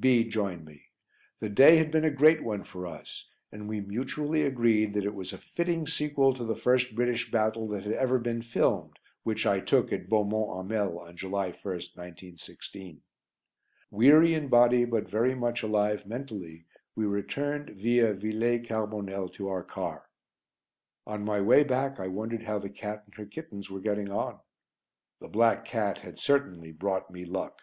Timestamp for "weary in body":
13.92-14.84